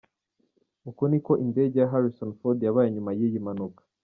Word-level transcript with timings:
Uku 0.89 1.01
niko 1.11 1.31
indege 1.45 1.77
ya 1.81 1.91
Harrison 1.91 2.29
Ford 2.39 2.59
yabaye 2.63 2.87
nyuma 2.95 3.11
y'iyi 3.17 3.39
mpanuka. 3.45 3.81